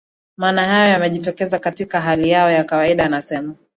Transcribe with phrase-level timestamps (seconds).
[0.37, 3.55] maana hayo yamejitokeza katika hali yao ya kawaida anasema